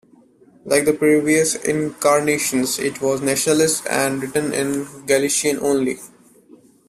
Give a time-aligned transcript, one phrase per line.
[0.65, 5.99] Like the previous incarnations, it was nationalist and written in Galician only.